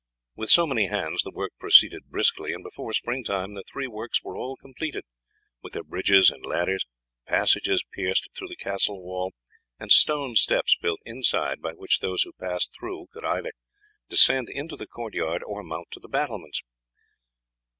[0.35, 4.35] With so many hands the work proceeded briskly, and before springtime the three works were
[4.35, 5.03] all completed,
[5.61, 6.87] with their bridges and ladders,
[7.27, 9.33] passages pierced through the castle wall,
[9.77, 13.51] and stone steps built inside by which those who passed through could either
[14.09, 16.63] descend into the court yard or mount to the battlements.